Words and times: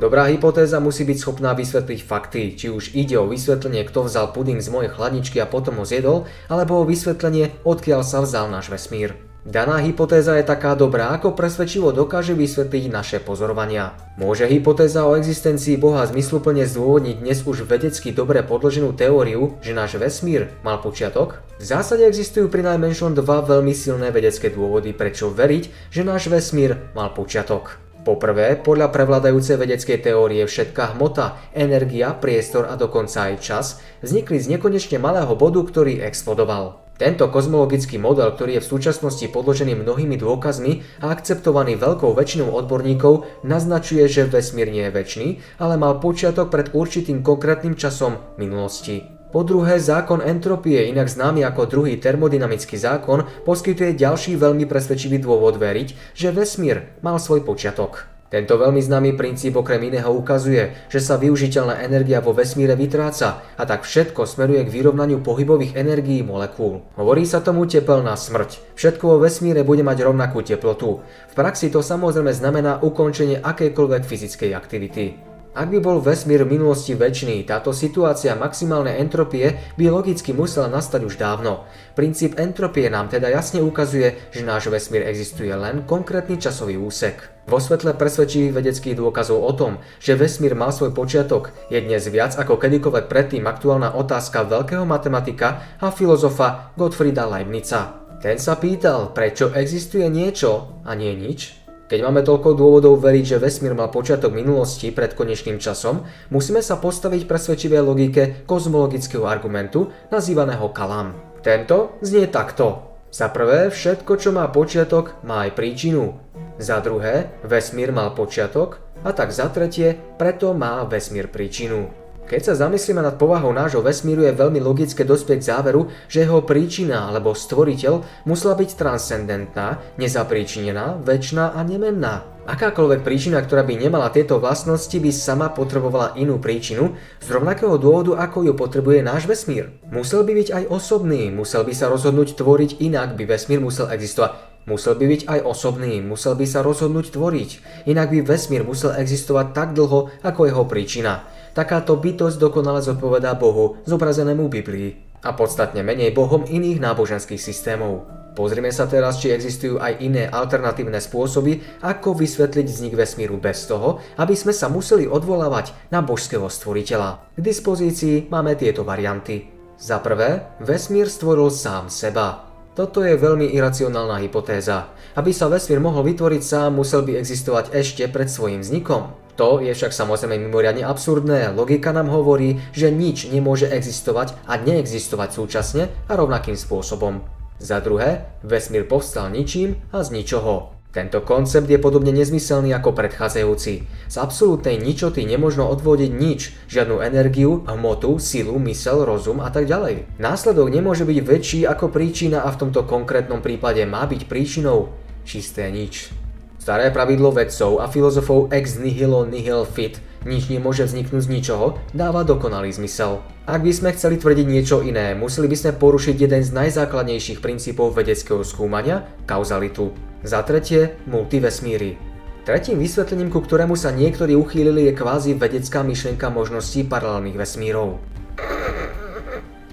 Dobrá 0.00 0.32
hypotéza 0.32 0.80
musí 0.80 1.04
byť 1.04 1.18
schopná 1.20 1.52
vysvetliť 1.52 2.00
fakty, 2.00 2.56
či 2.56 2.72
už 2.72 2.96
ide 2.96 3.20
o 3.20 3.28
vysvetlenie, 3.28 3.84
kto 3.84 4.08
vzal 4.08 4.32
puding 4.32 4.56
z 4.56 4.72
mojej 4.72 4.88
chladničky 4.88 5.36
a 5.36 5.44
potom 5.44 5.76
ho 5.76 5.84
zjedol, 5.84 6.24
alebo 6.48 6.80
o 6.80 6.88
vysvetlenie, 6.88 7.52
odkiaľ 7.68 8.00
sa 8.00 8.24
vzal 8.24 8.48
náš 8.48 8.72
vesmír. 8.72 9.20
Daná 9.44 9.76
hypotéza 9.84 10.40
je 10.40 10.48
taká 10.48 10.72
dobrá, 10.72 11.12
ako 11.12 11.36
presvedčivo 11.36 11.92
dokáže 11.92 12.32
vysvetliť 12.32 12.88
naše 12.88 13.20
pozorovania. 13.20 13.92
Môže 14.16 14.48
hypotéza 14.48 15.04
o 15.04 15.20
existencii 15.20 15.76
Boha 15.76 16.08
zmysluplne 16.08 16.64
zdôvodniť 16.64 17.20
dnes 17.20 17.44
už 17.44 17.68
vedecky 17.68 18.08
dobre 18.16 18.40
podloženú 18.40 18.96
teóriu, 18.96 19.60
že 19.60 19.76
náš 19.76 20.00
vesmír 20.00 20.48
mal 20.64 20.80
počiatok? 20.80 21.44
V 21.60 21.64
zásade 21.68 22.08
existujú 22.08 22.48
pri 22.48 22.64
najmenšom 22.72 23.12
dva 23.20 23.44
veľmi 23.44 23.76
silné 23.76 24.08
vedecké 24.16 24.48
dôvody, 24.48 24.96
prečo 24.96 25.28
veriť, 25.28 25.92
že 25.92 26.08
náš 26.08 26.32
vesmír 26.32 26.88
mal 26.96 27.12
počiatok. 27.12 27.89
Poprvé, 28.00 28.56
podľa 28.56 28.88
prevládajúcej 28.88 29.60
vedeckej 29.60 30.00
teórie 30.00 30.40
všetká 30.48 30.96
hmota, 30.96 31.36
energia, 31.52 32.16
priestor 32.16 32.64
a 32.64 32.74
dokonca 32.80 33.28
aj 33.28 33.34
čas 33.44 33.66
vznikli 34.00 34.40
z 34.40 34.56
nekonečne 34.56 34.96
malého 34.96 35.36
bodu, 35.36 35.60
ktorý 35.60 36.00
explodoval. 36.00 36.80
Tento 36.96 37.28
kozmologický 37.32 37.96
model, 37.96 38.32
ktorý 38.36 38.60
je 38.60 38.64
v 38.64 38.70
súčasnosti 38.76 39.24
podložený 39.28 39.72
mnohými 39.84 40.20
dôkazmi 40.20 41.00
a 41.00 41.12
akceptovaný 41.12 41.76
veľkou 41.80 42.12
väčšinou 42.12 42.52
odborníkov, 42.52 43.24
naznačuje, 43.44 44.04
že 44.08 44.28
vesmír 44.28 44.68
nie 44.68 44.84
je 44.88 44.96
väčší, 44.96 45.26
ale 45.60 45.80
mal 45.80 45.96
počiatok 45.96 46.52
pred 46.52 46.72
určitým 46.72 47.24
konkrétnym 47.24 47.76
časom 47.76 48.20
minulosti. 48.36 49.19
Po 49.30 49.46
druhé, 49.46 49.78
zákon 49.78 50.18
entropie, 50.26 50.90
inak 50.90 51.06
známy 51.06 51.46
ako 51.46 51.70
druhý 51.70 51.94
termodynamický 52.02 52.74
zákon, 52.74 53.30
poskytuje 53.46 53.94
ďalší 53.94 54.34
veľmi 54.34 54.66
presvedčivý 54.66 55.22
dôvod 55.22 55.54
veriť, 55.54 56.18
že 56.18 56.34
vesmír 56.34 56.98
mal 56.98 57.14
svoj 57.22 57.46
počiatok. 57.46 58.10
Tento 58.30 58.58
veľmi 58.58 58.82
známy 58.82 59.14
princíp 59.14 59.58
okrem 59.58 59.82
iného 59.86 60.10
ukazuje, 60.10 60.74
že 60.86 61.02
sa 61.02 61.18
využiteľná 61.18 61.82
energia 61.82 62.22
vo 62.22 62.34
vesmíre 62.34 62.78
vytráca 62.78 63.42
a 63.54 63.62
tak 63.66 63.86
všetko 63.86 64.22
smeruje 64.26 64.66
k 64.66 64.74
vyrovnaniu 64.74 65.22
pohybových 65.22 65.74
energií 65.74 66.22
molekúl. 66.26 66.82
Hovorí 66.94 67.22
sa 67.22 67.42
tomu 67.42 67.66
tepelná 67.70 68.14
smrť. 68.14 68.78
Všetko 68.78 69.04
vo 69.14 69.16
vesmíre 69.22 69.66
bude 69.66 69.86
mať 69.86 70.06
rovnakú 70.06 70.42
teplotu. 70.46 71.02
V 71.02 71.34
praxi 71.34 71.70
to 71.74 71.82
samozrejme 71.82 72.30
znamená 72.34 72.82
ukončenie 72.82 73.42
akejkoľvek 73.42 74.02
fyzickej 74.06 74.50
aktivity. 74.54 75.29
Ak 75.50 75.66
by 75.66 75.82
bol 75.82 75.98
vesmír 75.98 76.46
v 76.46 76.54
minulosti 76.54 76.94
väčší, 76.94 77.42
táto 77.42 77.74
situácia 77.74 78.38
maximálnej 78.38 79.02
entropie 79.02 79.58
by 79.74 79.90
logicky 79.90 80.30
musela 80.30 80.70
nastať 80.70 81.02
už 81.02 81.18
dávno. 81.18 81.66
Princíp 81.98 82.38
entropie 82.38 82.86
nám 82.86 83.10
teda 83.10 83.26
jasne 83.26 83.58
ukazuje, 83.58 84.14
že 84.30 84.46
náš 84.46 84.70
vesmír 84.70 85.02
existuje 85.10 85.50
len 85.50 85.82
konkrétny 85.90 86.38
časový 86.38 86.78
úsek. 86.78 87.26
Vo 87.50 87.58
svetle 87.58 87.98
presvedčivých 87.98 88.62
vedeckých 88.62 88.94
dôkazov 88.94 89.42
o 89.42 89.50
tom, 89.50 89.82
že 89.98 90.14
vesmír 90.14 90.54
mal 90.54 90.70
svoj 90.70 90.94
počiatok, 90.94 91.50
je 91.66 91.82
dnes 91.82 92.06
viac 92.06 92.38
ako 92.38 92.54
kedykoľvek 92.54 93.10
predtým 93.10 93.42
aktuálna 93.50 93.98
otázka 93.98 94.46
veľkého 94.46 94.86
matematika 94.86 95.76
a 95.82 95.90
filozofa 95.90 96.70
Gottfrieda 96.78 97.26
Leibnica. 97.26 98.00
Ten 98.22 98.38
sa 98.38 98.54
pýtal, 98.54 99.10
prečo 99.10 99.50
existuje 99.50 100.06
niečo 100.06 100.78
a 100.86 100.94
nie 100.94 101.10
nič? 101.16 101.59
Keď 101.90 102.06
máme 102.06 102.22
toľko 102.22 102.54
dôvodov 102.54 103.02
veriť, 103.02 103.34
že 103.34 103.42
vesmír 103.42 103.74
mal 103.74 103.90
počiatok 103.90 104.30
minulosti 104.30 104.94
pred 104.94 105.10
konečným 105.10 105.58
časom, 105.58 106.06
musíme 106.30 106.62
sa 106.62 106.78
postaviť 106.78 107.26
presvedčivej 107.26 107.82
logike 107.82 108.22
kozmologického 108.46 109.26
argumentu 109.26 109.90
nazývaného 110.14 110.70
Kalam. 110.70 111.18
Tento 111.42 111.98
znie 111.98 112.30
takto. 112.30 112.94
Za 113.10 113.34
prvé, 113.34 113.74
všetko, 113.74 114.22
čo 114.22 114.30
má 114.30 114.46
počiatok, 114.54 115.18
má 115.26 115.50
aj 115.50 115.58
príčinu. 115.58 116.14
Za 116.62 116.78
druhé, 116.78 117.34
vesmír 117.42 117.90
mal 117.90 118.14
počiatok 118.14 118.78
a 119.02 119.10
tak 119.10 119.34
za 119.34 119.50
tretie, 119.50 119.98
preto 120.14 120.54
má 120.54 120.86
vesmír 120.86 121.26
príčinu. 121.26 121.99
Keď 122.30 122.46
sa 122.46 122.54
zamyslíme 122.54 123.02
nad 123.02 123.18
povahou 123.18 123.50
nášho 123.50 123.82
vesmíru, 123.82 124.22
je 124.22 124.30
veľmi 124.30 124.62
logické 124.62 125.02
dospieť 125.02 125.42
k 125.42 125.48
záveru, 125.50 125.90
že 126.06 126.22
jeho 126.22 126.46
príčina 126.46 127.10
alebo 127.10 127.34
stvoriteľ 127.34 128.22
musela 128.22 128.54
byť 128.54 128.70
transcendentná, 128.78 129.82
nezapríčinená, 129.98 131.02
väčšiná 131.02 131.58
a 131.58 131.60
nemenná. 131.66 132.22
Akákoľvek 132.46 133.02
príčina, 133.02 133.42
ktorá 133.42 133.66
by 133.66 133.74
nemala 133.82 134.14
tieto 134.14 134.38
vlastnosti, 134.38 134.94
by 134.94 135.10
sama 135.10 135.50
potrebovala 135.50 136.14
inú 136.22 136.38
príčinu 136.38 136.94
z 137.18 137.34
rovnakého 137.34 137.74
dôvodu, 137.82 138.22
ako 138.22 138.46
ju 138.46 138.54
potrebuje 138.54 139.02
náš 139.02 139.26
vesmír. 139.26 139.74
Musel 139.90 140.22
by 140.22 140.30
byť 140.30 140.48
aj 140.54 140.64
osobný, 140.70 141.34
musel 141.34 141.66
by 141.66 141.74
sa 141.74 141.90
rozhodnúť 141.90 142.38
tvoriť 142.38 142.78
inak, 142.78 143.18
by 143.18 143.26
vesmír 143.26 143.58
musel 143.58 143.90
existovať. 143.90 144.49
Musel 144.68 144.94
by 144.96 145.04
byť 145.08 145.22
aj 145.26 145.40
osobný, 145.44 146.04
musel 146.04 146.36
by 146.36 146.44
sa 146.44 146.60
rozhodnúť 146.60 147.16
tvoriť, 147.16 147.50
inak 147.88 148.12
by 148.12 148.20
vesmír 148.22 148.62
musel 148.62 148.92
existovať 148.92 149.56
tak 149.56 149.68
dlho, 149.72 150.12
ako 150.20 150.40
jeho 150.46 150.64
príčina. 150.68 151.24
Takáto 151.56 151.98
bytosť 151.98 152.36
dokonale 152.38 152.84
zodpovedá 152.84 153.34
Bohu, 153.34 153.80
zobrazenému 153.88 154.46
Biblii 154.46 155.10
a 155.20 155.36
podstatne 155.36 155.84
menej 155.84 156.16
Bohom 156.16 156.46
iných 156.48 156.80
náboženských 156.80 157.40
systémov. 157.40 158.08
Pozrime 158.30 158.70
sa 158.70 158.86
teraz, 158.86 159.18
či 159.18 159.34
existujú 159.34 159.82
aj 159.82 160.00
iné 160.00 160.24
alternatívne 160.30 161.02
spôsoby, 161.02 161.82
ako 161.82 162.14
vysvetliť 162.14 162.66
vznik 162.70 162.94
vesmíru 162.94 163.36
bez 163.42 163.66
toho, 163.66 163.98
aby 164.16 164.38
sme 164.38 164.54
sa 164.54 164.70
museli 164.70 165.04
odvolávať 165.04 165.74
na 165.90 166.00
božského 166.00 166.46
stvoriteľa. 166.46 167.34
K 167.34 167.40
dispozícii 167.42 168.30
máme 168.30 168.54
tieto 168.54 168.86
varianty. 168.86 169.50
Za 169.76 169.98
prvé, 169.98 170.56
vesmír 170.62 171.10
stvoril 171.10 171.50
sám 171.50 171.90
seba. 171.90 172.49
Toto 172.70 173.02
je 173.02 173.18
veľmi 173.18 173.50
iracionálna 173.50 174.22
hypotéza. 174.22 174.94
Aby 175.18 175.34
sa 175.34 175.50
vesmír 175.50 175.82
mohol 175.82 176.06
vytvoriť 176.06 176.42
sám, 176.42 176.78
musel 176.78 177.02
by 177.02 177.18
existovať 177.18 177.74
ešte 177.74 178.06
pred 178.06 178.30
svojim 178.30 178.62
vznikom. 178.62 179.10
To 179.34 179.58
je 179.58 179.74
však 179.74 179.90
samozrejme 179.90 180.38
mimoriadne 180.38 180.86
absurdné. 180.86 181.50
Logika 181.50 181.90
nám 181.90 182.12
hovorí, 182.14 182.62
že 182.70 182.94
nič 182.94 183.26
nemôže 183.26 183.66
existovať 183.66 184.38
a 184.46 184.54
neexistovať 184.60 185.28
súčasne 185.34 185.90
a 186.06 186.12
rovnakým 186.14 186.54
spôsobom. 186.54 187.26
Za 187.58 187.82
druhé, 187.82 188.30
vesmír 188.46 188.86
povstal 188.86 189.34
ničím 189.34 189.82
a 189.90 190.06
z 190.06 190.14
ničoho. 190.14 190.79
Tento 190.90 191.22
koncept 191.22 191.70
je 191.70 191.78
podobne 191.78 192.10
nezmyselný 192.10 192.74
ako 192.74 192.90
predchádzajúci. 192.98 193.86
Z 194.10 194.16
absolútnej 194.18 194.74
ničoty 194.74 195.22
nemožno 195.22 195.70
odvodiť 195.70 196.10
nič, 196.10 196.50
žiadnu 196.66 196.98
energiu, 196.98 197.62
hmotu, 197.62 198.18
silu, 198.18 198.58
mysel, 198.66 199.06
rozum 199.06 199.38
a 199.38 199.54
tak 199.54 199.70
ďalej. 199.70 200.18
Následok 200.18 200.66
nemôže 200.66 201.06
byť 201.06 201.18
väčší 201.22 201.60
ako 201.62 201.94
príčina 201.94 202.42
a 202.42 202.50
v 202.50 202.66
tomto 202.66 202.82
konkrétnom 202.90 203.38
prípade 203.38 203.86
má 203.86 204.02
byť 204.02 204.26
príčinou 204.26 204.90
čisté 205.22 205.70
nič. 205.70 206.10
Staré 206.58 206.90
pravidlo 206.90 207.30
vedcov 207.30 207.78
a 207.78 207.86
filozofov 207.86 208.50
ex 208.50 208.76
nihilo 208.82 209.24
nihil 209.30 209.62
fit, 209.70 210.02
nič 210.26 210.50
nemôže 210.50 210.84
vzniknúť 210.90 211.22
z 211.22 211.32
ničoho, 211.32 211.78
dáva 211.94 212.26
dokonalý 212.26 212.74
zmysel. 212.74 213.22
Ak 213.46 213.62
by 213.62 213.70
sme 213.70 213.94
chceli 213.94 214.18
tvrdiť 214.18 214.46
niečo 214.50 214.82
iné, 214.82 215.14
museli 215.14 215.46
by 215.46 215.56
sme 215.56 215.72
porušiť 215.78 216.16
jeden 216.18 216.42
z 216.42 216.50
najzákladnejších 216.50 217.38
princípov 217.38 217.94
vedeckého 217.94 218.42
skúmania, 218.42 219.06
kauzalitu. 219.24 220.09
Za 220.20 220.44
tretie, 220.44 221.00
multivesmíry. 221.08 221.96
Tretím 222.44 222.76
vysvetlením, 222.76 223.32
ku 223.32 223.40
ktorému 223.40 223.72
sa 223.72 223.88
niektorí 223.88 224.36
uchýlili, 224.36 224.92
je 224.92 224.98
kvázi 225.00 225.32
vedecká 225.32 225.80
myšlienka 225.80 226.28
možností 226.28 226.84
paralelných 226.84 227.40
vesmírov. 227.40 227.96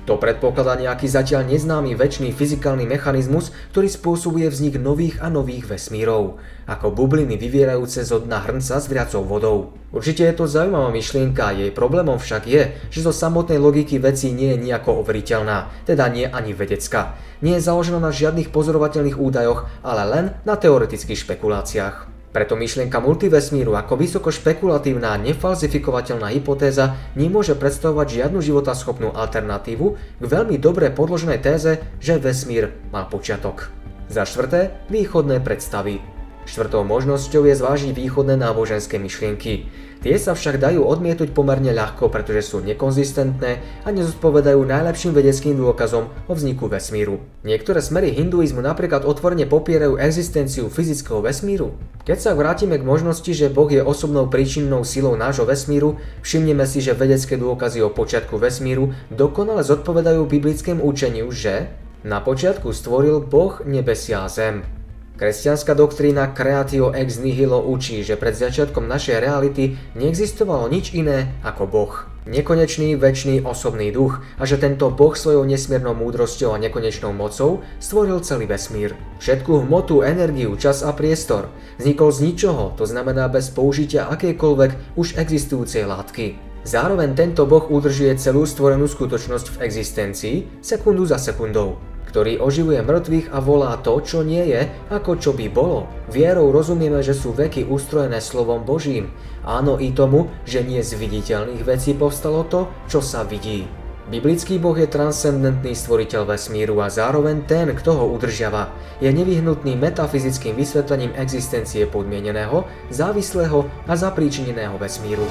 To 0.08 0.16
predpokladá 0.16 0.80
nejaký 0.80 1.04
zatiaľ 1.12 1.52
neznámy 1.52 1.92
väčší 1.92 2.32
fyzikálny 2.32 2.88
mechanizmus, 2.88 3.52
ktorý 3.76 3.92
spôsobuje 3.92 4.48
vznik 4.48 4.80
nových 4.80 5.20
a 5.20 5.28
nových 5.28 5.68
vesmírov, 5.68 6.40
ako 6.64 6.96
bubliny 6.96 7.36
vyvierajúce 7.36 8.08
zo 8.08 8.24
dna 8.24 8.40
hrnca 8.48 8.80
s 8.80 8.88
vriacou 8.88 9.28
vodou. 9.28 9.76
Určite 9.92 10.24
je 10.24 10.32
to 10.32 10.48
zaujímavá 10.48 10.96
myšlienka, 10.96 11.60
jej 11.60 11.76
problémom 11.76 12.24
však 12.24 12.48
je, 12.48 12.72
že 12.88 13.04
zo 13.04 13.12
samotnej 13.12 13.60
logiky 13.60 14.00
veci 14.00 14.32
nie 14.32 14.56
je 14.56 14.72
nejako 14.72 15.04
overiteľná, 15.04 15.84
teda 15.84 16.08
nie 16.08 16.24
ani 16.24 16.56
vedecká. 16.56 17.20
Nie 17.44 17.60
je 17.60 17.68
založená 17.68 18.00
na 18.00 18.16
žiadnych 18.16 18.48
pozorovateľných 18.48 19.20
údajoch, 19.20 19.68
ale 19.84 20.04
len 20.08 20.26
na 20.48 20.56
teoretických 20.56 21.20
špekuláciách. 21.20 22.17
Preto 22.38 22.54
myšlienka 22.54 23.02
multivesmíru 23.02 23.74
ako 23.74 23.98
vysoko 23.98 24.30
špekulatívna 24.30 25.18
a 25.18 25.18
nefalzifikovateľná 25.18 26.30
hypotéza 26.38 26.94
nemôže 27.18 27.58
predstavovať 27.58 28.22
žiadnu 28.22 28.46
životaschopnú 28.46 29.10
alternatívu 29.10 29.86
k 30.22 30.24
veľmi 30.24 30.62
dobre 30.62 30.94
podloženej 30.94 31.42
téze, 31.42 31.82
že 31.98 32.22
vesmír 32.22 32.78
mal 32.94 33.10
počiatok. 33.10 33.74
Za 34.14 34.30
štvrté, 34.30 34.86
východné 34.94 35.42
predstavy. 35.42 36.17
Štvrtou 36.48 36.88
možnosťou 36.88 37.44
je 37.44 37.60
zvážiť 37.60 37.92
východné 37.92 38.40
náboženské 38.40 38.96
myšlienky. 38.96 39.68
Tie 39.98 40.16
sa 40.16 40.32
však 40.32 40.64
dajú 40.64 40.88
odmietnúť 40.88 41.36
pomerne 41.36 41.76
ľahko, 41.76 42.08
pretože 42.08 42.54
sú 42.54 42.64
nekonzistentné 42.64 43.84
a 43.84 43.90
nezodpovedajú 43.92 44.62
najlepším 44.64 45.12
vedeckým 45.12 45.60
dôkazom 45.60 46.08
o 46.08 46.34
vzniku 46.38 46.72
vesmíru. 46.72 47.20
Niektoré 47.44 47.84
smery 47.84 48.16
hinduizmu 48.16 48.64
napríklad 48.64 49.04
otvorene 49.04 49.44
popierajú 49.44 50.00
existenciu 50.00 50.72
fyzického 50.72 51.20
vesmíru. 51.20 51.76
Keď 52.08 52.18
sa 52.24 52.32
vrátime 52.32 52.80
k 52.80 52.88
možnosti, 52.88 53.28
že 53.28 53.52
Boh 53.52 53.68
je 53.68 53.84
osobnou 53.84 54.32
príčinnou 54.32 54.88
silou 54.88 55.20
nášho 55.20 55.44
vesmíru, 55.44 56.00
všimneme 56.24 56.64
si, 56.64 56.80
že 56.80 56.96
vedecké 56.96 57.36
dôkazy 57.36 57.84
o 57.84 57.92
počiatku 57.92 58.40
vesmíru 58.40 58.96
dokonale 59.12 59.68
zodpovedajú 59.68 60.24
biblickému 60.24 60.80
učeniu, 60.80 61.28
že 61.34 61.68
na 62.08 62.24
počiatku 62.24 62.72
stvoril 62.72 63.20
Boh 63.20 63.60
nebesia 63.68 64.24
a 64.24 64.32
zem. 64.32 64.77
Kresťanská 65.18 65.74
doktrína 65.74 66.30
Creatio 66.30 66.94
ex 66.94 67.18
nihilo 67.18 67.58
učí, 67.66 68.06
že 68.06 68.14
pred 68.14 68.38
začiatkom 68.38 68.86
našej 68.86 69.18
reality 69.18 69.74
neexistovalo 69.98 70.70
nič 70.70 70.94
iné 70.94 71.34
ako 71.42 71.66
Boh. 71.66 72.06
Nekonečný, 72.30 72.94
väčší 72.94 73.42
osobný 73.42 73.90
duch 73.90 74.22
a 74.38 74.46
že 74.46 74.62
tento 74.62 74.94
Boh 74.94 75.18
svojou 75.18 75.42
nesmiernou 75.50 75.98
múdrosťou 75.98 76.54
a 76.54 76.62
nekonečnou 76.62 77.18
mocou 77.18 77.66
stvoril 77.82 78.22
celý 78.22 78.46
vesmír. 78.46 78.94
Všetku 79.18 79.66
hmotu, 79.66 80.06
energiu, 80.06 80.54
čas 80.54 80.86
a 80.86 80.94
priestor 80.94 81.50
vznikol 81.82 82.14
z 82.14 82.20
ničoho, 82.22 82.78
to 82.78 82.86
znamená 82.86 83.26
bez 83.26 83.50
použitia 83.50 84.14
akejkoľvek 84.14 85.02
už 85.02 85.18
existujúcej 85.18 85.90
látky. 85.90 86.38
Zároveň 86.62 87.18
tento 87.18 87.50
Boh 87.50 87.66
udržuje 87.66 88.14
celú 88.22 88.46
stvorenú 88.46 88.86
skutočnosť 88.86 89.58
v 89.58 89.60
existencii 89.66 90.36
sekundu 90.62 91.10
za 91.10 91.18
sekundou 91.18 91.97
ktorý 92.18 92.42
oživuje 92.42 92.82
mŕtvych 92.82 93.30
a 93.30 93.38
volá 93.38 93.78
to, 93.78 94.02
čo 94.02 94.26
nie 94.26 94.42
je, 94.50 94.66
ako 94.90 95.22
čo 95.22 95.38
by 95.38 95.54
bolo. 95.54 95.86
Vierou 96.10 96.50
rozumieme, 96.50 97.06
že 97.06 97.14
sú 97.14 97.30
veky 97.30 97.70
ustrojené 97.70 98.18
slovom 98.26 98.66
Božím. 98.66 99.14
Áno 99.46 99.78
i 99.78 99.94
tomu, 99.94 100.26
že 100.42 100.66
nie 100.66 100.82
z 100.82 100.98
viditeľných 100.98 101.62
vecí 101.62 101.94
povstalo 101.94 102.42
to, 102.50 102.74
čo 102.90 103.06
sa 103.06 103.22
vidí. 103.22 103.70
Biblický 104.10 104.58
Boh 104.58 104.74
je 104.74 104.90
transcendentný 104.90 105.78
stvoriteľ 105.78 106.26
vesmíru 106.26 106.82
a 106.82 106.90
zároveň 106.90 107.46
ten, 107.46 107.70
kto 107.78 108.02
ho 108.02 108.10
udržiava. 108.10 108.74
Je 108.98 109.14
nevyhnutným 109.14 109.78
metafyzickým 109.78 110.58
vysvetlením 110.58 111.14
existencie 111.22 111.86
podmieneného, 111.86 112.66
závislého 112.90 113.70
a 113.86 113.94
zapríčineného 113.94 114.74
vesmíru. 114.82 115.30